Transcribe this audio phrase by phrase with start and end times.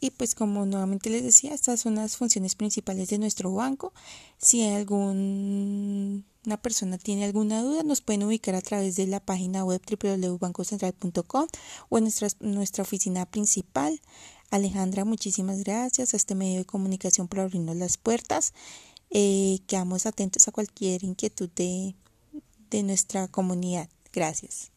[0.00, 3.92] Y pues como nuevamente les decía, estas son las funciones principales de nuestro banco.
[4.38, 6.24] Si alguna
[6.62, 11.46] persona tiene alguna duda, nos pueden ubicar a través de la página web www.bancocentral.com
[11.90, 14.00] o en nuestra, nuestra oficina principal.
[14.50, 18.54] Alejandra, muchísimas gracias a este medio de comunicación por abrirnos las puertas.
[19.10, 21.94] Eh, quedamos atentos a cualquier inquietud de,
[22.70, 23.90] de nuestra comunidad.
[24.12, 24.72] Gracias.